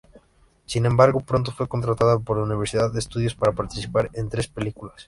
Sin 0.65 0.87
embargo, 0.87 1.19
pronto 1.19 1.51
fue 1.51 1.67
contratada 1.67 2.17
por 2.17 2.39
Universal 2.39 2.99
Studios 2.99 3.35
para 3.35 3.51
participar 3.53 4.09
en 4.13 4.29
tres 4.29 4.47
películas. 4.47 4.99